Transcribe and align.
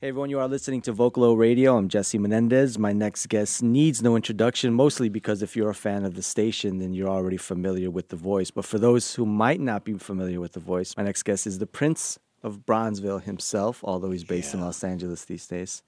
Hey 0.00 0.10
everyone, 0.10 0.30
you 0.30 0.38
are 0.38 0.46
listening 0.46 0.80
to 0.82 0.92
Vocalo 0.92 1.36
Radio. 1.36 1.76
I'm 1.76 1.88
Jesse 1.88 2.18
Menendez. 2.18 2.78
My 2.78 2.92
next 2.92 3.26
guest 3.28 3.64
needs 3.64 4.00
no 4.00 4.14
introduction, 4.14 4.72
mostly 4.72 5.08
because 5.08 5.42
if 5.42 5.56
you're 5.56 5.70
a 5.70 5.74
fan 5.74 6.04
of 6.04 6.14
the 6.14 6.22
station, 6.22 6.78
then 6.78 6.94
you're 6.94 7.08
already 7.08 7.36
familiar 7.36 7.90
with 7.90 8.08
the 8.08 8.14
voice. 8.14 8.52
But 8.52 8.64
for 8.64 8.78
those 8.78 9.16
who 9.16 9.26
might 9.26 9.58
not 9.58 9.82
be 9.84 9.94
familiar 9.94 10.38
with 10.40 10.52
the 10.52 10.60
voice, 10.60 10.96
my 10.96 11.02
next 11.02 11.24
guest 11.24 11.48
is 11.48 11.58
the 11.58 11.66
Prince 11.66 12.16
of 12.44 12.64
Bronzeville 12.64 13.20
himself, 13.24 13.80
although 13.82 14.12
he's 14.12 14.22
based 14.22 14.54
in 14.54 14.60
Los 14.60 14.84
Angeles 14.84 15.24
these 15.24 15.48
days. 15.48 15.82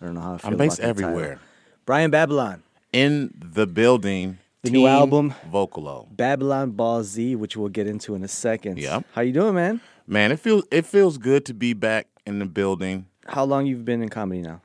I 0.00 0.04
don't 0.04 0.14
know 0.14 0.20
how 0.20 0.34
I 0.34 0.38
feel 0.38 0.50
I'm 0.52 0.56
based 0.58 0.78
about 0.78 0.86
that 0.96 1.02
title. 1.02 1.10
everywhere. 1.18 1.40
Brian 1.86 2.12
Babylon, 2.12 2.62
In 2.92 3.34
the 3.36 3.66
building. 3.66 4.38
The 4.62 4.70
new 4.70 4.86
album. 4.86 5.34
Vocalo. 5.52 6.06
Babylon 6.16 6.70
Ball 6.70 7.02
Z, 7.02 7.34
which 7.34 7.56
we'll 7.56 7.68
get 7.68 7.88
into 7.88 8.14
in 8.14 8.22
a 8.22 8.28
second. 8.28 8.78
Yep. 8.78 9.06
How 9.12 9.22
you 9.22 9.32
doing, 9.32 9.54
man? 9.56 9.80
Man, 10.06 10.30
it 10.30 10.38
feels 10.38 10.64
it 10.70 10.86
feels 10.86 11.18
good 11.18 11.44
to 11.46 11.54
be 11.54 11.72
back 11.72 12.06
in 12.24 12.38
the 12.38 12.46
building. 12.46 13.06
How 13.28 13.44
long 13.44 13.66
you've 13.66 13.84
been 13.84 14.02
in 14.02 14.08
comedy 14.08 14.42
now? 14.42 14.60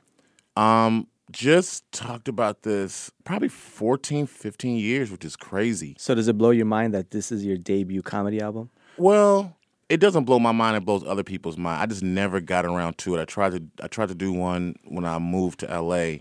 Um, 0.56 1.08
just 1.30 1.90
talked 1.92 2.28
about 2.28 2.62
this 2.62 3.10
probably 3.24 3.48
14, 3.48 4.26
15 4.26 4.76
years, 4.76 5.10
which 5.10 5.24
is 5.24 5.36
crazy. 5.36 5.96
So 5.98 6.14
does 6.14 6.28
it 6.28 6.38
blow 6.38 6.50
your 6.50 6.66
mind 6.66 6.94
that 6.94 7.10
this 7.10 7.32
is 7.32 7.44
your 7.44 7.56
debut 7.56 8.02
comedy 8.02 8.40
album? 8.40 8.70
Well, 8.96 9.56
it 9.88 9.98
doesn't 9.98 10.24
blow 10.24 10.38
my 10.38 10.52
mind. 10.52 10.76
It 10.76 10.84
blows 10.84 11.04
other 11.04 11.24
people's 11.24 11.56
mind. 11.56 11.82
I 11.82 11.86
just 11.86 12.02
never 12.02 12.40
got 12.40 12.64
around 12.64 12.98
to 12.98 13.16
it. 13.16 13.20
I 13.20 13.24
tried 13.24 13.52
to 13.52 13.62
I 13.82 13.88
tried 13.88 14.08
to 14.08 14.14
do 14.14 14.32
one 14.32 14.76
when 14.84 15.04
I 15.04 15.18
moved 15.18 15.60
to 15.60 15.80
LA 15.80 16.18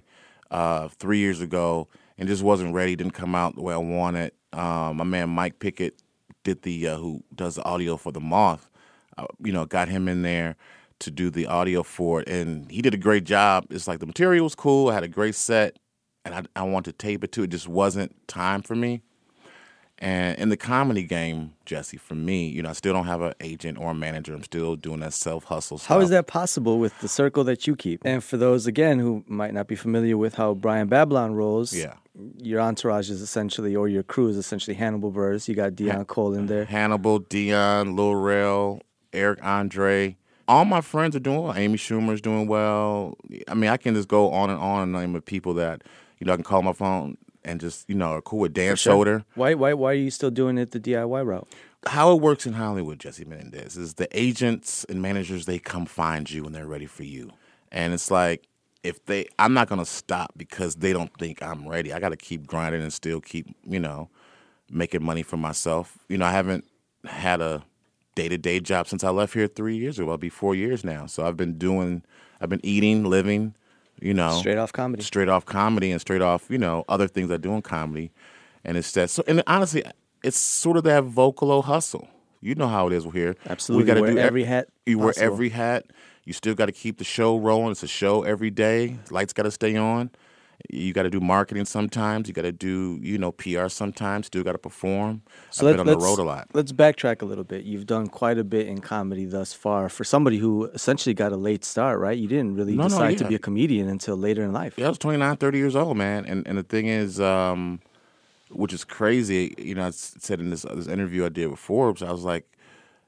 uh, 0.50 0.88
three 0.90 1.20
years 1.20 1.42
ago, 1.42 1.88
and 2.18 2.28
just 2.28 2.44
wasn't 2.44 2.74
ready. 2.74 2.96
Didn't 2.96 3.14
come 3.14 3.36
out 3.36 3.56
the 3.56 3.62
way 3.62 3.74
I 3.74 3.78
wanted. 3.78 4.32
Um, 4.54 4.98
my 4.98 5.04
man 5.04 5.30
Mike 5.30 5.60
Pickett 5.60 6.02
did 6.44 6.64
the 6.64 6.88
uh, 6.88 6.98
who 6.98 7.24
does 7.36 7.56
the 7.56 7.64
audio 7.64 7.98
for 7.98 8.12
the 8.12 8.20
Moth. 8.20 8.70
Uh, 9.18 9.26
you 9.44 9.52
know, 9.52 9.66
got 9.66 9.90
him 9.90 10.08
in 10.08 10.22
there 10.22 10.56
to 11.02 11.12
do 11.12 11.30
the 11.30 11.46
audio 11.48 11.84
for 11.84 12.22
it, 12.22 12.28
and 12.30 12.70
he 12.72 12.82
did 12.82 12.94
a 12.94 12.98
great 12.98 13.24
job. 13.26 13.66
It's 13.70 13.88
like 13.88 14.00
the 14.00 14.06
material 14.08 14.44
was 14.46 14.56
cool. 14.56 14.90
I 14.90 14.94
had 14.94 15.04
a 15.04 15.08
great 15.08 15.36
set, 15.36 15.78
and 16.26 16.34
I, 16.34 16.44
I 16.56 16.64
wanted 16.64 16.98
to 16.98 17.06
tape 17.06 17.24
it 17.24 17.32
too. 17.32 17.44
It 17.44 17.50
just 17.50 17.68
wasn't 17.68 18.16
time 18.28 18.62
for 18.62 18.76
me. 18.76 19.02
And 20.04 20.36
in 20.40 20.50
the 20.50 20.58
comedy 20.58 21.04
game, 21.04 21.54
Jesse, 21.64 21.98
for 21.98 22.16
me, 22.16 22.48
you 22.48 22.64
know, 22.64 22.70
I 22.70 22.74
still 22.74 22.92
don't 22.92 23.06
have 23.06 23.22
an 23.22 23.34
agent 23.40 23.78
or 23.78 23.92
a 23.92 23.94
manager. 23.94 24.34
I'm 24.34 24.42
still 24.44 24.76
doing 24.76 25.00
that 25.02 25.14
self 25.14 25.44
hustle 25.44 25.78
stuff. 25.78 25.90
How 25.90 26.00
is 26.00 26.10
that 26.10 26.26
possible 26.26 26.80
with 26.80 26.98
the 27.02 27.08
circle 27.08 27.44
that 27.44 27.68
you 27.68 27.76
keep? 27.76 28.02
And 28.04 28.24
for 28.24 28.38
those 28.38 28.66
again 28.66 28.98
who 28.98 29.24
might 29.28 29.54
not 29.54 29.68
be 29.68 29.76
familiar 29.76 30.18
with 30.18 30.34
how 30.36 30.56
Brian 30.56 30.88
Babylon 30.88 31.36
rolls, 31.36 31.72
Yeah. 31.72 31.94
your 32.38 32.60
entourage 32.62 33.12
is 33.12 33.22
essentially, 33.22 33.76
or 33.76 33.88
your 33.88 34.02
crew 34.02 34.28
is 34.28 34.38
essentially 34.38 34.74
Hannibal 34.76 35.12
Buress. 35.12 35.48
You 35.48 35.54
got 35.54 35.74
Deon 35.74 36.08
Cole 36.08 36.34
in 36.34 36.48
there. 36.48 36.66
Hannibal, 36.66 37.20
Deon, 37.22 37.96
Lil 37.96 38.16
Rel, 38.16 38.82
Eric 39.14 39.38
Andre. 39.44 40.18
All 40.52 40.66
my 40.66 40.82
friends 40.82 41.16
are 41.16 41.20
doing 41.20 41.42
well. 41.42 41.56
Amy 41.56 41.78
Schumer's 41.78 42.22
doing 42.22 42.48
well. 42.48 43.18
I 43.48 43.54
mean, 43.54 43.70
I 43.70 43.78
can 43.78 43.96
just 43.96 44.08
go 44.08 44.32
on 44.32 44.50
and 44.50 44.60
on 44.60 44.84
and 44.84 44.92
name 44.92 45.16
of 45.16 45.26
people 45.26 45.54
that, 45.56 45.84
you 46.20 46.26
know, 46.26 46.34
I 46.34 46.36
can 46.36 46.44
call 46.44 46.62
my 46.62 46.74
phone 46.74 47.18
and 47.44 47.60
just, 47.60 47.90
you 47.90 47.96
know, 47.96 48.12
are 48.12 48.22
cool 48.22 48.40
with 48.40 48.54
Dan 48.54 48.76
Soder. 48.76 49.24
Why, 49.36 49.54
why, 49.54 49.74
why 49.74 49.92
are 49.92 49.96
you 49.96 50.12
still 50.12 50.30
doing 50.30 50.58
it 50.58 50.72
the 50.72 50.80
DIY 50.80 51.26
route? 51.26 51.48
how 51.88 52.12
it 52.12 52.22
works 52.22 52.46
in 52.46 52.54
Hollywood, 52.54 53.00
Jesse 53.00 53.26
Menendez, 53.26 53.76
is 53.76 53.96
the 53.96 54.08
agents 54.18 54.86
and 54.88 55.02
managers 55.02 55.46
they 55.46 55.60
come 55.60 55.86
find 55.86 56.30
you 56.30 56.44
when 56.44 56.54
they're 56.54 56.68
ready 56.68 56.86
for 56.86 57.04
you, 57.04 57.32
and 57.72 57.94
it's 57.94 58.12
like 58.12 58.48
if 58.84 59.04
they, 59.06 59.28
I'm 59.40 59.54
not 59.54 59.68
gonna 59.68 59.86
stop 59.86 60.34
because 60.38 60.76
they 60.76 60.94
don't 60.94 61.12
think 61.18 61.42
I'm 61.42 61.68
ready. 61.68 61.94
I 61.94 62.00
got 62.00 62.10
to 62.10 62.18
keep 62.18 62.46
grinding 62.46 62.82
and 62.82 62.94
still 62.94 63.22
keep, 63.22 63.48
you 63.66 63.80
know, 63.80 64.10
making 64.70 65.04
money 65.04 65.24
for 65.24 65.38
myself. 65.38 65.98
You 66.08 66.18
know, 66.18 66.26
I 66.26 66.32
haven't 66.32 66.66
had 67.06 67.42
a 67.42 67.64
day 68.16 68.30
to 68.30 68.38
day 68.38 68.60
job 68.60 68.88
since 68.88 69.04
I 69.04 69.10
left 69.10 69.34
here 69.34 69.48
three 69.48 69.78
years 69.78 69.98
ago. 70.00 70.08
It'll 70.08 70.18
be 70.18 70.30
four 70.30 70.56
years 70.56 70.84
now. 70.84 71.06
So 71.06 71.26
I've 71.26 71.38
been 71.38 71.58
doing, 71.58 72.04
I've 72.40 72.50
been 72.50 72.60
eating, 72.64 73.04
living, 73.06 73.56
you 74.02 74.14
know, 74.14 74.38
Straight 74.40 74.58
off 74.58 74.74
comedy. 74.74 75.04
straight 75.04 75.30
off 75.30 75.46
comedy 75.46 75.92
and 75.92 76.02
straight 76.02 76.22
off, 76.22 76.46
you 76.50 76.58
know, 76.58 76.84
other 76.90 77.08
things 77.08 77.32
I 77.32 77.38
do 77.38 77.54
in 77.54 77.62
comedy. 77.62 78.12
And 78.66 78.78
it's 78.78 78.92
that. 78.94 79.10
So, 79.10 79.24
and 79.28 79.42
honestly, 79.48 79.84
it's 80.24 80.38
sort 80.40 80.78
of 80.78 80.84
that 80.84 81.04
vocalo 81.04 81.64
hustle. 81.64 82.08
You 82.42 82.56
know 82.56 82.68
how 82.68 82.88
it 82.88 82.94
is 82.94 83.06
here. 83.14 83.36
Absolutely. 83.48 83.84
We 83.84 83.88
got 84.02 84.06
to 84.06 84.12
do 84.14 84.18
every 84.20 84.44
hat 84.44 84.68
You 84.86 84.98
wear 85.00 85.10
possible. 85.10 85.34
every 85.34 85.50
hat. 85.50 85.86
You 86.26 86.34
still 86.34 86.54
got 86.56 86.68
to 86.68 86.72
keep 86.72 86.98
the 86.98 87.04
show 87.04 87.38
rolling. 87.38 87.72
It's 87.72 87.84
a 87.84 87.88
show 87.88 88.24
every 88.24 88.50
day. 88.50 88.98
Lights 89.10 89.34
got 89.34 89.44
to 89.44 89.52
stay 89.52 89.76
on. 89.76 90.10
You 90.70 90.94
got 90.94 91.04
to 91.04 91.10
do 91.10 91.20
marketing 91.20 91.66
sometimes. 91.66 92.28
You 92.28 92.34
got 92.34 92.44
to 92.44 92.52
do, 92.52 93.00
you 93.02 93.18
know, 93.18 93.32
PR 93.32 93.68
sometimes. 93.68 94.28
Still 94.28 94.44
got 94.44 94.54
to 94.54 94.58
perform. 94.58 95.22
So 95.50 95.68
I've 95.68 95.78
let's, 95.78 95.84
been 95.84 95.94
on 95.94 96.00
the 96.00 96.06
road 96.06 96.20
a 96.20 96.24
lot. 96.24 96.48
Let's 96.54 96.72
backtrack 96.72 97.22
a 97.22 97.26
little 97.26 97.44
bit. 97.44 97.64
You've 97.64 97.86
done 97.86 98.08
quite 98.08 98.38
a 98.38 98.44
bit 98.44 98.68
in 98.68 98.80
comedy 98.80 99.26
thus 99.26 99.54
far. 99.54 99.90
For 99.90 100.04
somebody 100.04 100.38
who 100.38 100.66
essentially 100.66 101.14
got 101.14 101.32
a 101.32 101.38
late 101.38 101.66
start, 101.66 102.00
right? 102.00 102.18
You 102.18 102.28
didn't 102.28 102.56
really 102.56 102.76
No, 102.76 102.84
no, 102.84 102.90
decide 102.90 103.18
to 103.20 103.28
be 103.28 103.36
a 103.36 103.40
comedian 103.40 103.88
until 103.90 104.16
later 104.16 104.44
in 104.44 104.54
life. 104.54 104.74
Yeah, 104.78 104.86
I 104.86 104.90
was 104.90 104.98
29, 104.98 105.38
30 105.38 105.58
years 105.58 105.76
old, 105.76 105.98
man. 105.98 106.26
And 106.26 106.48
and 106.48 106.58
the 106.58 106.64
thing 106.64 106.88
is, 106.88 107.20
um, 107.20 107.82
which 108.50 108.74
is 108.74 108.84
crazy, 108.84 109.56
you 109.58 109.76
know, 109.76 109.88
I 109.88 109.92
said 109.92 110.40
in 110.40 110.50
this 110.50 110.64
this 110.64 110.88
interview 110.88 111.26
I 111.26 111.30
did 111.30 111.48
with 111.48 111.60
Forbes, 111.60 112.02
I 112.02 112.12
was 112.12 112.24
like, 112.24 112.46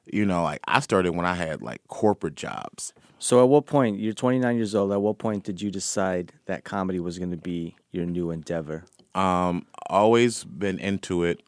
you 0.06 0.26
know, 0.26 0.44
like 0.44 0.62
I 0.68 0.80
started 0.80 1.14
when 1.14 1.26
I 1.26 1.36
had 1.36 1.62
like 1.62 1.82
corporate 1.88 2.36
jobs. 2.36 2.94
So 3.20 3.42
at 3.42 3.48
what 3.48 3.66
point, 3.66 4.00
you're 4.00 4.14
29 4.14 4.56
years 4.58 4.76
old, 4.76 4.92
at 4.92 5.02
what 5.02 5.18
point 5.18 5.46
did 5.46 5.62
you 5.62 5.72
decide 5.72 6.34
that 6.46 6.66
comedy 6.66 7.00
was 7.00 7.18
going 7.18 7.32
to 7.32 7.38
be 7.38 7.76
your 7.92 8.06
new 8.06 8.32
endeavor? 8.32 8.84
Um, 9.16 9.66
always 9.90 10.44
been 10.44 10.80
into 10.80 11.24
it. 11.24 11.42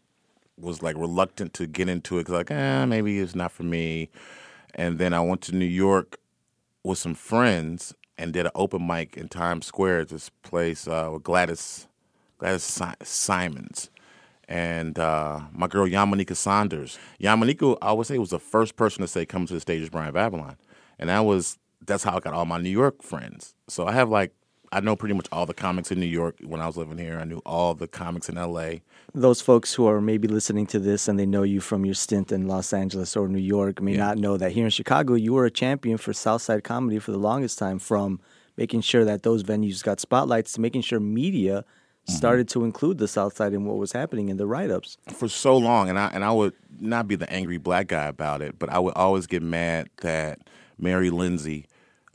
Was 0.58 0.82
like 0.82 0.96
reluctant 0.96 1.54
to 1.56 1.68
get 1.68 1.90
into 1.90 2.18
it 2.18 2.22
because 2.22 2.34
like, 2.34 2.52
eh, 2.52 2.86
maybe 2.86 3.20
it's 3.20 3.36
not 3.36 3.52
for 3.52 3.64
me. 3.64 4.10
And 4.74 5.00
then 5.00 5.14
I 5.14 5.20
went 5.20 5.42
to 5.42 5.56
New 5.56 5.66
York 5.66 6.18
with 6.82 6.98
some 6.98 7.14
friends 7.14 7.94
and 8.18 8.32
did 8.32 8.46
an 8.46 8.54
open 8.56 8.88
mic 8.88 9.18
in 9.18 9.28
Times 9.28 9.66
Square 9.66 10.02
at 10.02 10.10
this 10.10 10.30
place 10.44 10.88
uh, 10.88 11.10
with 11.12 11.24
Gladys 11.24 11.88
Gladys 12.38 12.64
si- 12.64 12.86
Simons 13.04 13.90
and 14.48 14.98
uh, 15.00 15.42
my 15.52 15.68
girl 15.68 15.88
Yamaneika 15.88 16.36
Saunders. 16.36 16.98
Yamaneika, 17.22 17.78
I 17.82 17.92
would 17.92 18.08
say, 18.08 18.18
was 18.18 18.30
the 18.30 18.40
first 18.40 18.76
person 18.76 19.02
to 19.02 19.08
say, 19.08 19.26
"Come 19.26 19.46
to 19.46 19.54
the 19.54 19.60
stage 19.60 19.82
is 19.82 19.90
Brian 19.90 20.14
Babylon," 20.14 20.58
and 21.00 21.10
that 21.10 21.20
was 21.20 21.58
that's 21.86 22.04
how 22.04 22.18
I 22.18 22.20
got 22.20 22.34
all 22.34 22.46
my 22.46 22.60
New 22.60 22.70
York 22.70 23.02
friends. 23.02 23.56
So 23.68 23.88
I 23.88 23.92
have 23.94 24.10
like 24.10 24.34
I 24.72 24.80
know 24.82 24.96
pretty 24.96 25.16
much 25.16 25.28
all 25.32 25.46
the 25.46 25.54
comics 25.54 25.92
in 25.92 26.00
New 26.00 26.06
York 26.06 26.38
when 26.44 26.60
I 26.60 26.68
was 26.68 26.76
living 26.76 26.98
here. 26.98 27.18
I 27.18 27.24
knew 27.24 27.42
all 27.46 27.74
the 27.74 27.88
comics 27.88 28.28
in 28.28 28.38
L.A. 28.38 28.82
Those 29.14 29.40
folks 29.40 29.74
who 29.74 29.88
are 29.88 30.02
maybe 30.02 30.28
listening 30.28 30.66
to 30.68 30.80
this 30.80 31.08
and 31.08 31.18
they 31.18 31.26
know 31.26 31.44
you 31.44 31.62
from 31.62 31.86
your 31.86 31.94
stint 31.94 32.32
in 32.32 32.48
Los 32.48 32.74
Angeles 32.74 33.16
or 33.16 33.28
New 33.28 33.40
York 33.40 33.82
may 33.82 33.96
not 33.96 34.18
know 34.18 34.38
that 34.38 34.52
here 34.52 34.66
in 34.66 34.72
Chicago, 34.72 35.14
you 35.14 35.34
were 35.34 35.46
a 35.46 35.52
champion 35.52 35.98
for 35.98 36.12
Southside 36.14 36.64
comedy 36.64 37.00
for 37.00 37.12
the 37.12 37.18
longest 37.18 37.58
time, 37.58 37.80
from 37.80 38.20
making 38.58 38.82
sure 38.82 39.06
that 39.06 39.24
those 39.24 39.44
venues 39.44 39.84
got 39.84 40.00
spotlights 40.00 40.54
to 40.54 40.62
making 40.62 40.82
sure 40.82 41.00
media 41.00 41.64
started 42.08 42.48
to 42.50 42.64
include 42.64 42.98
the 42.98 43.08
South 43.08 43.36
Side 43.36 43.54
in 43.54 43.66
what 43.66 43.78
was 43.78 43.92
happening 43.92 44.30
in 44.30 44.38
the 44.38 44.46
write 44.48 44.72
ups. 44.72 44.98
for 45.12 45.28
so 45.28 45.58
long, 45.58 45.90
and 45.90 45.98
I 46.00 46.08
and 46.08 46.24
I 46.24 46.32
would 46.32 46.54
not 46.80 47.08
be 47.08 47.16
the 47.16 47.32
angry 47.32 47.58
black 47.58 47.88
guy 47.88 48.06
about 48.06 48.42
it, 48.42 48.60
but 48.60 48.70
I 48.70 48.80
would 48.80 48.94
always 48.96 49.28
get 49.28 49.42
mad 49.42 49.90
that 50.02 50.40
Mary 50.78 51.10
Lindsey, 51.10 51.66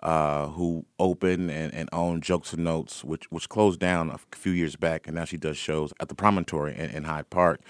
uh, 0.03 0.49
who 0.49 0.84
opened 0.99 1.51
and, 1.51 1.73
and 1.75 1.89
owned 1.93 2.23
Jokes 2.23 2.53
and 2.53 2.65
Notes, 2.65 3.05
which 3.05 3.31
which 3.31 3.49
closed 3.49 3.81
down 3.81 4.11
a 4.11 4.19
few 4.37 4.53
years 4.53 4.77
back, 4.77 5.06
and 5.06 5.17
now 5.17 5.25
she 5.25 5.37
does 5.37 5.56
shows 5.56 5.93
at 6.01 6.09
the 6.09 6.15
Promontory 6.15 6.77
in, 6.77 6.91
in 6.91 7.05
Hyde 7.05 7.31
Park. 7.31 7.61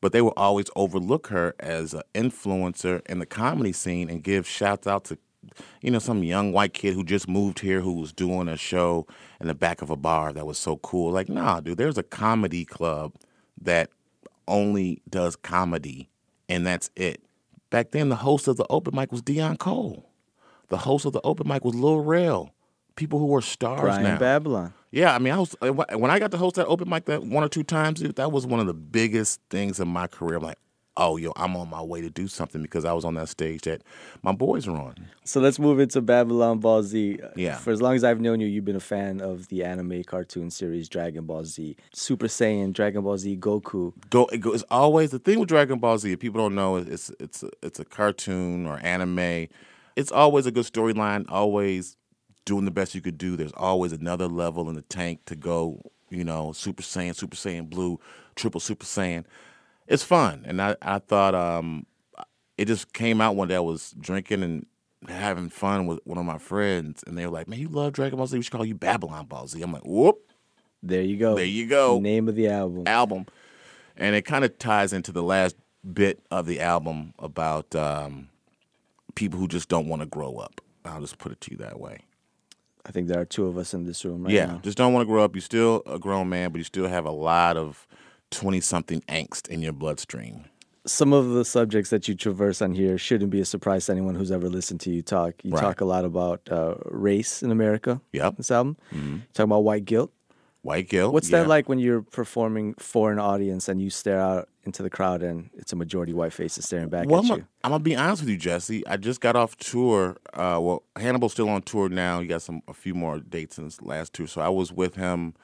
But 0.00 0.12
they 0.12 0.22
will 0.22 0.34
always 0.36 0.66
overlook 0.76 1.26
her 1.26 1.56
as 1.58 1.92
an 1.92 2.02
influencer 2.14 3.04
in 3.06 3.18
the 3.18 3.26
comedy 3.26 3.72
scene 3.72 4.08
and 4.08 4.22
give 4.22 4.46
shouts 4.46 4.86
out 4.86 5.04
to, 5.06 5.18
you 5.82 5.90
know, 5.90 5.98
some 5.98 6.22
young 6.22 6.52
white 6.52 6.72
kid 6.72 6.94
who 6.94 7.04
just 7.04 7.28
moved 7.28 7.60
here 7.60 7.80
who 7.80 7.94
was 7.94 8.12
doing 8.12 8.48
a 8.48 8.56
show 8.56 9.06
in 9.40 9.46
the 9.46 9.54
back 9.54 9.82
of 9.82 9.90
a 9.90 9.96
bar 9.96 10.32
that 10.32 10.46
was 10.46 10.58
so 10.58 10.76
cool. 10.78 11.12
Like, 11.12 11.28
nah, 11.28 11.60
dude, 11.60 11.78
there's 11.78 11.98
a 11.98 12.02
comedy 12.02 12.64
club 12.64 13.14
that 13.60 13.90
only 14.46 15.02
does 15.08 15.36
comedy, 15.36 16.08
and 16.48 16.66
that's 16.66 16.90
it. 16.96 17.22
Back 17.70 17.90
then, 17.90 18.08
the 18.08 18.16
host 18.16 18.48
of 18.48 18.56
the 18.56 18.66
open 18.70 18.96
mic 18.96 19.12
was 19.12 19.22
Deon 19.22 19.58
Cole. 19.58 20.08
The 20.68 20.78
host 20.78 21.04
of 21.04 21.12
the 21.12 21.20
open 21.22 21.48
mic 21.48 21.64
was 21.64 21.74
Lil 21.74 22.00
Rel. 22.00 22.52
People 22.96 23.18
who 23.18 23.26
were 23.26 23.42
stars 23.42 23.80
Brian 23.80 24.02
now. 24.02 24.18
Babylon. 24.18 24.72
Yeah, 24.90 25.14
I 25.14 25.18
mean, 25.18 25.34
I 25.34 25.38
was 25.38 25.54
when 25.60 26.10
I 26.10 26.18
got 26.18 26.30
to 26.30 26.38
host 26.38 26.56
that 26.56 26.66
open 26.66 26.88
mic 26.88 27.04
that 27.04 27.22
one 27.22 27.44
or 27.44 27.48
two 27.48 27.62
times, 27.62 28.00
dude, 28.00 28.16
that 28.16 28.32
was 28.32 28.46
one 28.46 28.58
of 28.58 28.66
the 28.66 28.74
biggest 28.74 29.40
things 29.50 29.78
in 29.80 29.88
my 29.88 30.06
career. 30.06 30.38
I'm 30.38 30.42
like, 30.42 30.58
oh, 30.98 31.16
yo, 31.16 31.32
I'm 31.36 31.56
on 31.56 31.70
my 31.70 31.80
way 31.80 32.00
to 32.02 32.10
do 32.10 32.26
something 32.28 32.60
because 32.60 32.84
I 32.84 32.92
was 32.92 33.04
on 33.04 33.14
that 33.14 33.28
stage 33.28 33.62
that 33.62 33.82
my 34.22 34.32
boys 34.32 34.66
were 34.66 34.76
on. 34.76 34.96
So 35.24 35.40
let's 35.40 35.58
move 35.58 35.78
into 35.80 36.00
Babylon 36.02 36.58
Ball 36.58 36.82
Z. 36.82 37.20
Yeah. 37.36 37.56
For 37.56 37.70
as 37.70 37.80
long 37.80 37.94
as 37.94 38.04
I've 38.04 38.20
known 38.20 38.40
you, 38.40 38.48
you've 38.48 38.64
been 38.64 38.76
a 38.76 38.80
fan 38.80 39.20
of 39.20 39.48
the 39.48 39.64
anime 39.64 40.02
cartoon 40.04 40.50
series 40.50 40.88
Dragon 40.88 41.24
Ball 41.24 41.44
Z, 41.44 41.76
Super 41.94 42.26
Saiyan, 42.26 42.72
Dragon 42.72 43.02
Ball 43.02 43.16
Z, 43.16 43.36
Goku. 43.38 43.94
Go, 44.10 44.26
it 44.26 44.38
go- 44.38 44.52
it's 44.52 44.64
always 44.70 45.12
the 45.12 45.18
thing 45.20 45.38
with 45.38 45.48
Dragon 45.48 45.78
Ball 45.78 45.96
Z. 45.96 46.12
If 46.12 46.18
people 46.18 46.40
don't 46.42 46.54
know, 46.56 46.76
it's 46.76 47.10
it's 47.20 47.42
a, 47.44 47.50
it's 47.62 47.78
a 47.78 47.84
cartoon 47.84 48.66
or 48.66 48.78
anime. 48.82 49.46
It's 49.96 50.12
always 50.12 50.46
a 50.46 50.50
good 50.50 50.64
storyline. 50.66 51.24
Always 51.30 51.96
doing 52.44 52.64
the 52.64 52.70
best 52.70 52.94
you 52.94 53.00
could 53.00 53.18
do. 53.18 53.36
There's 53.36 53.52
always 53.52 53.92
another 53.92 54.26
level 54.26 54.68
in 54.68 54.74
the 54.74 54.82
tank 54.82 55.20
to 55.26 55.36
go. 55.36 55.80
You 56.10 56.24
know, 56.24 56.52
Super 56.52 56.82
Saiyan, 56.82 57.14
Super 57.14 57.36
Saiyan 57.36 57.68
Blue, 57.68 58.00
Triple 58.34 58.60
Super 58.60 58.86
Saiyan. 58.86 59.24
It's 59.88 60.02
fun, 60.02 60.44
and 60.46 60.60
I 60.60 60.76
I 60.82 60.98
thought 60.98 61.34
um 61.34 61.86
it 62.56 62.66
just 62.66 62.92
came 62.92 63.20
out 63.20 63.36
one 63.36 63.48
day. 63.48 63.56
I 63.56 63.60
was 63.60 63.94
drinking 63.98 64.42
and 64.42 64.66
having 65.08 65.48
fun 65.48 65.86
with 65.86 66.00
one 66.04 66.18
of 66.18 66.24
my 66.24 66.38
friends, 66.38 67.02
and 67.06 67.16
they 67.16 67.24
were 67.24 67.32
like, 67.32 67.48
"Man, 67.48 67.58
you 67.58 67.68
love 67.68 67.94
Dragon 67.94 68.18
Ball 68.18 68.26
Z? 68.26 68.36
We 68.36 68.42
should 68.42 68.52
call 68.52 68.64
you 68.64 68.74
Babylon 68.74 69.26
Ball 69.26 69.46
Z." 69.46 69.60
I'm 69.62 69.72
like, 69.72 69.86
"Whoop, 69.86 70.18
There 70.82 71.02
you 71.02 71.16
go. 71.16 71.34
there 71.34 71.44
you 71.44 71.66
go." 71.66 71.98
Name 72.00 72.28
of 72.28 72.34
the 72.34 72.48
album. 72.48 72.84
album, 72.86 73.26
and 73.96 74.14
it 74.14 74.22
kind 74.22 74.44
of 74.44 74.58
ties 74.58 74.92
into 74.92 75.10
the 75.10 75.22
last 75.22 75.56
bit 75.90 76.20
of 76.30 76.46
the 76.46 76.60
album 76.60 77.14
about 77.18 77.74
um, 77.74 78.28
people 79.14 79.38
who 79.40 79.48
just 79.48 79.68
don't 79.68 79.88
want 79.88 80.02
to 80.02 80.06
grow 80.06 80.36
up. 80.36 80.60
I'll 80.84 81.00
just 81.00 81.18
put 81.18 81.32
it 81.32 81.40
to 81.42 81.50
you 81.52 81.56
that 81.58 81.80
way. 81.80 82.00
I 82.84 82.90
think 82.90 83.08
there 83.08 83.20
are 83.20 83.24
two 83.24 83.46
of 83.46 83.58
us 83.58 83.74
in 83.74 83.84
this 83.84 84.04
room 84.04 84.24
right 84.24 84.32
yeah, 84.32 84.46
now. 84.46 84.60
just 84.62 84.78
don't 84.78 84.92
want 84.92 85.02
to 85.02 85.06
grow 85.06 85.22
up. 85.22 85.34
You're 85.34 85.42
still 85.42 85.82
a 85.86 85.98
grown 85.98 86.28
man, 86.28 86.50
but 86.50 86.58
you 86.58 86.64
still 86.64 86.88
have 86.88 87.04
a 87.04 87.10
lot 87.10 87.56
of 87.56 87.86
twenty-something 88.30 89.00
angst 89.08 89.48
in 89.48 89.62
your 89.62 89.72
bloodstream. 89.72 90.44
Some 90.86 91.12
of 91.12 91.30
the 91.30 91.44
subjects 91.44 91.90
that 91.90 92.08
you 92.08 92.14
traverse 92.14 92.62
on 92.62 92.72
here 92.72 92.96
shouldn't 92.96 93.30
be 93.30 93.40
a 93.40 93.44
surprise 93.44 93.86
to 93.86 93.92
anyone 93.92 94.14
who's 94.14 94.30
ever 94.32 94.48
listened 94.48 94.80
to 94.80 94.90
you 94.90 95.02
talk. 95.02 95.34
You 95.42 95.52
Right. 95.52 95.60
talk 95.60 95.80
a 95.82 95.84
lot 95.84 96.04
about 96.06 96.48
uh, 96.50 96.76
race 96.86 97.42
in 97.42 97.50
America. 97.50 98.00
Yep. 98.12 98.36
This 98.38 98.50
album. 98.50 98.76
You 98.92 99.20
talk 99.34 99.44
about 99.44 99.64
white 99.64 99.84
guilt. 99.84 100.12
White 100.62 100.88
guilt. 100.88 101.12
What's 101.12 101.30
yeah. 101.30 101.40
that 101.42 101.48
like 101.48 101.68
when 101.68 101.78
you're 101.78 102.02
performing 102.02 102.74
for 102.78 103.12
an 103.12 103.18
audience 103.18 103.68
and 103.68 103.80
you 103.82 103.90
stare 103.90 104.18
out 104.20 104.48
into 104.64 104.82
the 104.82 104.90
crowd 104.90 105.22
and 105.22 105.50
it's 105.54 105.72
a 105.72 105.76
majority 105.76 106.12
white 106.12 106.32
faces 106.32 106.64
staring 106.64 106.88
back 106.88 107.06
Well, 107.08 107.24
at 107.24 107.30
I'm, 107.30 107.38
you? 107.38 107.46
I'm 107.64 107.70
gonna 107.70 107.82
be 107.84 107.94
honest 107.96 108.22
with 108.22 108.30
you, 108.30 108.36
Jesse. 108.36 108.86
I 108.86 108.96
just 108.96 109.20
got 109.20 109.36
off 109.36 109.56
tour. 109.56 110.16
Uh, 110.32 110.58
well, 110.60 110.82
Hannibal's 110.96 111.32
still 111.32 111.48
on 111.48 111.62
tour 111.62 111.88
now. 111.88 112.20
He 112.20 112.26
got 112.26 112.42
some 112.42 112.62
a 112.66 112.74
few 112.74 112.94
more 112.94 113.20
dates 113.20 113.58
in 113.58 113.64
his 113.64 113.80
last 113.82 114.14
tour. 114.14 114.26
So 114.26 114.40
I 114.40 114.48
was 114.48 114.72
with 114.72 114.94
him 114.96 115.34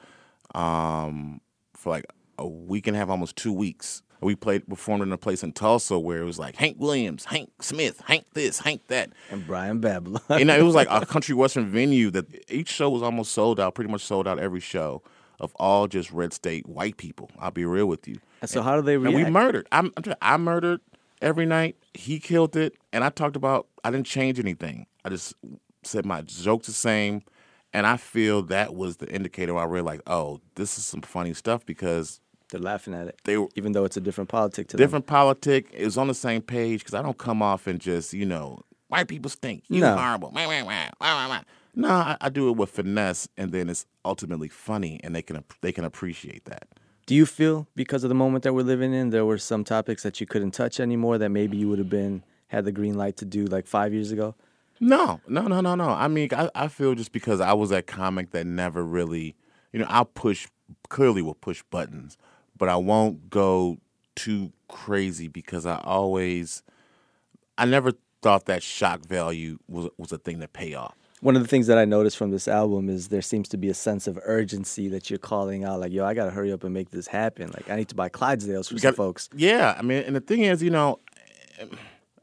um, 0.53 1.39
for 1.73 1.91
like 1.91 2.05
a 2.37 2.47
week 2.47 2.87
and 2.87 2.95
a 2.95 2.99
half, 2.99 3.09
almost 3.09 3.35
two 3.35 3.53
weeks. 3.53 4.01
We 4.21 4.35
played 4.35 4.67
performed 4.67 5.03
in 5.03 5.11
a 5.11 5.17
place 5.17 5.43
in 5.43 5.51
Tulsa 5.51 5.99
where 5.99 6.19
it 6.21 6.25
was 6.25 6.39
like 6.39 6.55
Hank 6.55 6.77
Williams, 6.79 7.25
Hank 7.25 7.51
Smith, 7.61 8.01
Hank 8.05 8.25
this, 8.33 8.59
Hank 8.59 8.87
that. 8.87 9.11
And 9.29 9.45
Brian 9.45 9.79
Babylon. 9.79 10.21
know, 10.45 10.57
it 10.57 10.63
was 10.63 10.73
like 10.73 10.87
a 10.89 11.05
country 11.05 11.35
western 11.35 11.67
venue 11.67 12.09
that 12.11 12.25
each 12.49 12.69
show 12.69 12.89
was 12.89 13.03
almost 13.03 13.33
sold 13.33 13.59
out, 13.59 13.75
pretty 13.75 13.91
much 13.91 14.03
sold 14.03 14.27
out 14.27 14.39
every 14.39 14.61
show 14.61 15.03
of 15.39 15.53
all 15.55 15.87
just 15.87 16.11
red 16.11 16.33
state 16.33 16.65
white 16.67 16.97
people. 16.97 17.29
I'll 17.37 17.51
be 17.51 17.65
real 17.65 17.85
with 17.87 18.07
you. 18.07 18.17
And 18.41 18.49
so 18.49 18.61
how 18.63 18.75
do 18.77 18.81
they 18.81 18.95
And 18.95 19.03
react? 19.03 19.25
we 19.25 19.29
murdered. 19.29 19.67
I'm, 19.71 19.91
I'm 19.97 20.03
tell- 20.03 20.15
I 20.21 20.37
murdered 20.37 20.79
every 21.21 21.45
night. 21.45 21.75
He 21.93 22.19
killed 22.19 22.55
it, 22.55 22.73
and 22.93 23.03
I 23.03 23.09
talked 23.09 23.35
about 23.35 23.67
I 23.83 23.91
didn't 23.91 24.07
change 24.07 24.39
anything. 24.39 24.87
I 25.03 25.09
just 25.09 25.33
said 25.83 26.05
my 26.05 26.21
jokes 26.21 26.67
the 26.67 26.73
same, 26.73 27.21
and 27.73 27.85
I 27.85 27.97
feel 27.97 28.41
that 28.43 28.73
was 28.73 28.97
the 28.97 29.07
indicator. 29.13 29.53
Where 29.53 29.63
I 29.63 29.67
realized, 29.67 30.01
oh, 30.07 30.39
this 30.55 30.77
is 30.79 30.85
some 30.85 31.01
funny 31.01 31.33
stuff 31.33 31.65
because 31.65 32.21
They're 32.49 32.61
laughing 32.61 32.93
at 32.93 33.07
it, 33.07 33.19
they 33.23 33.37
even 33.55 33.71
though 33.71 33.85
it's 33.85 33.97
a 33.97 34.01
different 34.01 34.29
politic 34.29 34.67
to 34.69 34.77
them. 34.77 34.83
different 34.83 35.07
politic. 35.07 35.67
It 35.73 35.85
was 35.85 35.97
on 35.97 36.07
the 36.07 36.13
same 36.13 36.41
page 36.41 36.79
because 36.81 36.93
I 36.93 37.01
don't 37.01 37.17
come 37.17 37.41
off 37.41 37.67
and 37.67 37.79
just 37.79 38.13
you 38.13 38.25
know 38.25 38.61
white 38.87 39.07
people 39.07 39.29
stink. 39.29 39.63
You 39.67 39.81
No. 39.81 39.95
horrible. 39.97 40.31
Wah, 40.33 40.47
wah, 40.47 40.63
wah, 40.63 40.89
wah, 41.01 41.27
wah. 41.29 41.41
No, 41.77 41.89
I, 41.89 42.17
I 42.21 42.29
do 42.29 42.49
it 42.49 42.55
with 42.55 42.69
finesse, 42.69 43.27
and 43.35 43.51
then 43.51 43.69
it's 43.69 43.85
ultimately 44.05 44.47
funny, 44.47 44.99
and 45.03 45.13
they 45.15 45.21
can 45.21 45.43
they 45.61 45.71
can 45.71 45.83
appreciate 45.85 46.45
that. 46.45 46.67
Do 47.05 47.13
you 47.13 47.25
feel 47.25 47.67
because 47.75 48.03
of 48.03 48.09
the 48.09 48.15
moment 48.15 48.43
that 48.43 48.53
we're 48.53 48.63
living 48.63 48.93
in, 48.93 49.09
there 49.09 49.25
were 49.25 49.37
some 49.37 49.63
topics 49.63 50.01
that 50.03 50.19
you 50.21 50.25
couldn't 50.25 50.51
touch 50.51 50.79
anymore 50.79 51.17
that 51.17 51.29
maybe 51.29 51.57
you 51.57 51.67
would 51.69 51.79
have 51.79 51.89
been 51.89 52.23
had 52.47 52.65
the 52.65 52.71
green 52.71 52.95
light 52.95 53.17
to 53.17 53.25
do 53.25 53.45
like 53.45 53.67
five 53.67 53.93
years 53.93 54.11
ago? 54.11 54.35
No, 54.79 55.19
no, 55.27 55.43
no, 55.43 55.61
no, 55.61 55.75
no. 55.75 55.89
I 55.89 56.07
mean, 56.07 56.29
I, 56.31 56.49
I 56.55 56.67
feel 56.67 56.95
just 56.95 57.11
because 57.11 57.39
I 57.41 57.53
was 57.53 57.69
that 57.69 57.87
comic 57.87 58.31
that 58.31 58.45
never 58.45 58.83
really, 58.83 59.35
you 59.71 59.79
know, 59.79 59.85
I'll 59.87 60.05
push, 60.05 60.47
clearly 60.89 61.21
will 61.21 61.35
push 61.35 61.63
buttons, 61.69 62.17
but 62.57 62.69
I 62.69 62.75
won't 62.75 63.29
go 63.29 63.77
too 64.15 64.51
crazy 64.67 65.27
because 65.27 65.65
I 65.65 65.79
always, 65.83 66.63
I 67.57 67.65
never 67.65 67.91
thought 68.21 68.45
that 68.45 68.63
shock 68.63 69.05
value 69.05 69.59
was 69.67 69.89
was 69.97 70.11
a 70.11 70.17
thing 70.17 70.39
to 70.39 70.47
pay 70.47 70.73
off. 70.73 70.95
One 71.21 71.35
of 71.35 71.41
the 71.41 71.47
things 71.47 71.67
that 71.67 71.77
I 71.77 71.85
noticed 71.85 72.17
from 72.17 72.31
this 72.31 72.47
album 72.47 72.89
is 72.89 73.07
there 73.07 73.21
seems 73.21 73.47
to 73.49 73.57
be 73.57 73.69
a 73.69 73.73
sense 73.73 74.05
of 74.05 74.19
urgency 74.23 74.89
that 74.89 75.09
you're 75.09 75.17
calling 75.17 75.63
out, 75.63 75.79
like, 75.79 75.91
yo, 75.91 76.05
I 76.05 76.13
gotta 76.13 76.31
hurry 76.31 76.51
up 76.51 76.63
and 76.63 76.73
make 76.73 76.91
this 76.91 77.07
happen. 77.07 77.49
Like, 77.51 77.69
I 77.69 77.75
need 77.77 77.87
to 77.89 77.95
buy 77.95 78.09
Clydesdales 78.09 78.67
for 78.69 78.77
some 78.77 78.91
Got- 78.91 78.95
folks. 78.95 79.29
Yeah, 79.35 79.75
I 79.77 79.81
mean, 79.81 80.03
and 80.03 80.15
the 80.15 80.19
thing 80.21 80.41
is, 80.41 80.61
you 80.61 80.69
know, 80.69 80.99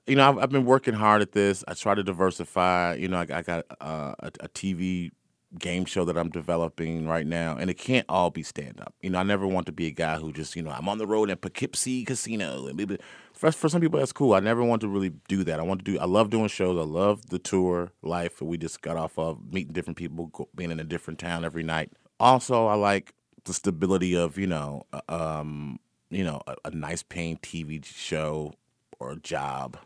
you 0.07 0.17
know, 0.17 0.29
I've, 0.29 0.39
I've 0.39 0.51
been 0.51 0.65
working 0.65 0.95
hard 0.95 1.23
at 1.23 1.33
this. 1.33 1.65
I 1.67 1.75
try 1.75 1.95
to 1.95 2.03
diversify. 2.03 2.95
You 2.95 3.09
know, 3.09 3.19
I, 3.19 3.27
I 3.39 3.43
got 3.43 3.65
uh, 3.81 4.15
a, 4.19 4.27
a 4.41 4.49
TV 4.49 5.11
game 5.59 5.85
show 5.85 6.05
that 6.05 6.17
I'm 6.17 6.31
developing 6.31 7.07
right 7.07 7.27
now, 7.27 7.57
and 7.57 7.71
it 7.71 7.75
can't 7.75 8.07
all 8.09 8.31
be 8.31 8.43
stand 8.43 8.81
up. 8.81 8.95
You 9.01 9.11
know, 9.11 9.19
I 9.19 9.23
never 9.23 9.47
want 9.47 9.67
to 9.67 9.73
be 9.73 9.87
a 9.87 9.91
guy 9.91 10.17
who 10.19 10.33
just, 10.33 10.57
you 10.57 10.63
know, 10.63 10.71
I'm 10.71 10.89
on 10.89 10.99
the 10.99 11.07
road 11.07 11.31
in 11.31 11.37
Poughkeepsie 11.37 12.05
Casino, 12.05 12.67
and 12.67 12.99
for, 13.33 13.53
for 13.53 13.69
some 13.69 13.81
people 13.81 13.99
that's 13.99 14.13
cool. 14.13 14.35
I 14.35 14.41
never 14.41 14.63
want 14.63 14.81
to 14.83 14.89
really 14.89 15.11
do 15.29 15.45
that. 15.45 15.61
I 15.61 15.63
want 15.63 15.85
to 15.85 15.93
do. 15.93 15.99
I 15.99 16.05
love 16.05 16.31
doing 16.31 16.49
shows. 16.49 16.79
I 16.79 16.89
love 16.89 17.27
the 17.31 17.39
tour 17.39 17.93
life 18.03 18.39
that 18.39 18.45
we 18.45 18.59
just 18.59 18.83
got 18.83 18.97
off 18.97 19.19
of, 19.19 19.53
meeting 19.53 19.73
different 19.73 19.97
people, 19.97 20.49
being 20.55 20.71
in 20.71 20.81
a 20.81 20.85
different 20.85 21.19
town 21.19 21.45
every 21.45 21.63
night. 21.63 21.93
Also, 22.21 22.67
I 22.67 22.75
like 22.75 23.15
the 23.45 23.53
stability 23.53 24.15
of 24.17 24.39
you 24.39 24.47
know, 24.47 24.87
uh, 24.93 25.01
um, 25.09 25.79
you 26.11 26.25
know, 26.25 26.41
a, 26.47 26.57
a 26.67 26.71
nice 26.71 27.03
paying 27.03 27.37
TV 27.39 27.85
show 27.85 28.55
or 28.99 29.13
a 29.13 29.17
job 29.17 29.77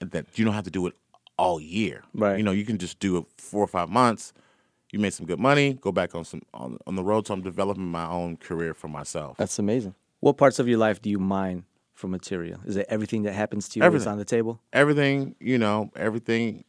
that 0.00 0.26
you 0.34 0.44
don't 0.44 0.54
have 0.54 0.64
to 0.64 0.70
do 0.70 0.86
it 0.86 0.94
all 1.36 1.60
year. 1.60 2.02
Right. 2.12 2.36
You 2.36 2.42
know, 2.42 2.50
you 2.50 2.64
can 2.64 2.78
just 2.78 2.98
do 2.98 3.16
it 3.18 3.24
four 3.36 3.62
or 3.62 3.68
five 3.68 3.88
months. 3.88 4.32
You 4.90 4.98
made 4.98 5.12
some 5.12 5.26
good 5.26 5.38
money. 5.38 5.74
Go 5.74 5.92
back 5.92 6.14
on 6.14 6.24
some 6.24 6.42
on, 6.54 6.78
on 6.86 6.96
the 6.96 7.04
road. 7.04 7.26
So 7.26 7.34
I'm 7.34 7.42
developing 7.42 7.90
my 7.90 8.06
own 8.06 8.36
career 8.36 8.74
for 8.74 8.88
myself. 8.88 9.36
That's 9.36 9.58
amazing. 9.58 9.94
What 10.20 10.36
parts 10.36 10.58
of 10.58 10.66
your 10.68 10.78
life 10.78 11.00
do 11.02 11.10
you 11.10 11.18
mine 11.18 11.64
for 11.94 12.08
material? 12.08 12.60
Is 12.64 12.76
it 12.76 12.86
everything 12.88 13.22
that 13.24 13.32
happens 13.34 13.68
to 13.70 13.80
you 13.80 13.84
Everything. 13.84 14.08
on 14.08 14.18
the 14.18 14.24
table? 14.24 14.60
Everything, 14.72 15.34
you 15.40 15.58
know, 15.58 15.90
everything 15.94 16.64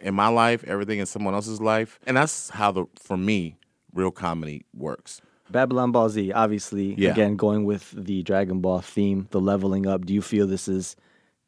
in 0.00 0.14
my 0.14 0.28
life, 0.28 0.62
everything 0.64 0.98
in 0.98 1.06
someone 1.06 1.34
else's 1.34 1.60
life, 1.60 1.98
and 2.06 2.16
that's 2.16 2.50
how 2.50 2.70
the 2.70 2.84
for 2.96 3.16
me 3.16 3.56
real 3.94 4.10
comedy 4.10 4.64
works. 4.74 5.22
Babylon 5.50 5.92
Ball 5.92 6.08
Z, 6.10 6.32
obviously, 6.32 6.94
Yeah. 6.98 7.10
again, 7.12 7.36
going 7.36 7.64
with 7.64 7.92
the 7.96 8.22
Dragon 8.24 8.60
Ball 8.60 8.80
theme, 8.80 9.28
the 9.30 9.40
leveling 9.40 9.86
up. 9.86 10.04
Do 10.04 10.12
you 10.12 10.20
feel 10.20 10.46
this 10.46 10.68
is 10.68 10.96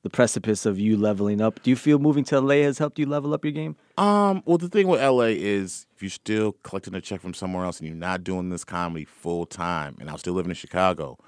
the 0.02 0.10
precipice 0.10 0.64
of 0.66 0.78
you 0.78 0.96
leveling 0.96 1.40
up? 1.40 1.62
Do 1.62 1.70
you 1.70 1.76
feel 1.76 1.98
moving 1.98 2.24
to 2.24 2.40
LA 2.40 2.56
has 2.56 2.78
helped 2.78 2.98
you 2.98 3.06
level 3.06 3.34
up 3.34 3.44
your 3.44 3.52
game? 3.52 3.76
Um, 3.96 4.42
well, 4.46 4.58
the 4.58 4.68
thing 4.68 4.86
with 4.86 5.00
LA 5.00 5.24
is 5.24 5.86
if 5.94 6.02
you're 6.02 6.10
still 6.10 6.52
collecting 6.62 6.94
a 6.94 7.00
check 7.00 7.20
from 7.20 7.34
somewhere 7.34 7.64
else 7.64 7.78
and 7.78 7.88
you're 7.88 7.96
not 7.96 8.24
doing 8.24 8.50
this 8.50 8.64
comedy 8.64 9.04
full 9.04 9.46
time, 9.46 9.96
and 10.00 10.08
I'm 10.08 10.18
still 10.18 10.34
living 10.34 10.50
in 10.50 10.56
Chicago, 10.56 11.18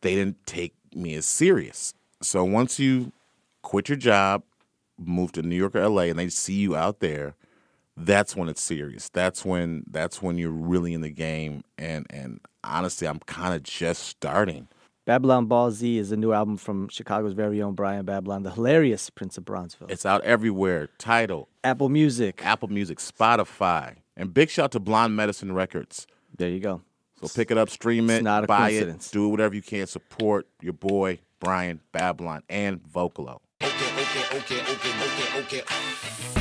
they 0.00 0.14
didn't 0.14 0.44
take 0.46 0.74
me 0.94 1.14
as 1.14 1.26
serious. 1.26 1.94
So 2.22 2.44
once 2.44 2.78
you 2.78 3.12
quit 3.62 3.88
your 3.88 3.98
job, 3.98 4.42
move 4.98 5.32
to 5.32 5.42
New 5.42 5.56
York 5.56 5.74
or 5.74 5.88
LA, 5.88 6.02
and 6.04 6.18
they 6.18 6.28
see 6.28 6.54
you 6.54 6.76
out 6.76 7.00
there, 7.00 7.34
that's 7.96 8.34
when 8.34 8.48
it's 8.48 8.62
serious. 8.62 9.08
That's 9.10 9.44
when 9.44 9.84
that's 9.90 10.22
when 10.22 10.38
you're 10.38 10.50
really 10.50 10.94
in 10.94 11.00
the 11.00 11.10
game. 11.10 11.64
And 11.76 12.06
and 12.10 12.40
honestly, 12.64 13.06
I'm 13.06 13.18
kind 13.20 13.54
of 13.54 13.62
just 13.62 14.04
starting. 14.04 14.68
Babylon 15.10 15.46
Ball 15.46 15.72
Z 15.72 15.98
is 15.98 16.12
a 16.12 16.16
new 16.16 16.32
album 16.32 16.56
from 16.56 16.88
Chicago's 16.88 17.32
very 17.32 17.60
own 17.60 17.74
Brian 17.74 18.04
Babylon, 18.04 18.44
the 18.44 18.52
hilarious 18.52 19.10
Prince 19.10 19.36
of 19.36 19.44
Bronzeville. 19.44 19.90
It's 19.90 20.06
out 20.06 20.22
everywhere. 20.22 20.88
Tidal, 20.98 21.48
Apple 21.64 21.88
Music. 21.88 22.40
Apple 22.44 22.68
Music, 22.68 22.98
Spotify, 22.98 23.96
and 24.16 24.32
big 24.32 24.50
shout 24.50 24.70
to 24.70 24.78
Blonde 24.78 25.16
Medicine 25.16 25.52
Records. 25.52 26.06
There 26.36 26.48
you 26.48 26.60
go. 26.60 26.82
So 27.20 27.26
pick 27.26 27.50
it 27.50 27.58
up, 27.58 27.70
stream 27.70 28.08
it, 28.08 28.18
It's 28.18 28.22
not 28.22 28.44
a 28.44 28.46
buy 28.46 28.70
coincidence. 28.70 29.08
it, 29.08 29.12
do 29.12 29.28
whatever 29.28 29.52
you 29.56 29.62
can. 29.62 29.88
Support 29.88 30.46
your 30.60 30.74
boy 30.74 31.18
Brian 31.40 31.80
Babylon 31.90 32.44
and 32.48 32.80
Vocalo. 32.80 33.40
okay, 33.64 33.72
okay, 33.74 34.38
okay, 34.38 34.60
okay, 34.60 35.40
okay, 35.40 35.62
okay. 35.62 36.39